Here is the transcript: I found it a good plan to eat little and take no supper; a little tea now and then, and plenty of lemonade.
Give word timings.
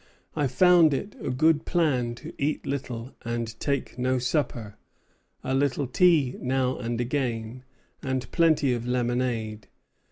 I 0.35 0.47
found 0.47 0.95
it 0.95 1.15
a 1.23 1.29
good 1.29 1.63
plan 1.63 2.15
to 2.15 2.33
eat 2.41 2.65
little 2.65 3.13
and 3.23 3.53
take 3.59 3.99
no 3.99 4.17
supper; 4.17 4.75
a 5.43 5.53
little 5.53 5.85
tea 5.85 6.37
now 6.41 6.75
and 6.79 6.99
then, 6.99 7.63
and 8.01 8.31
plenty 8.31 8.73
of 8.73 8.87
lemonade. 8.87 9.67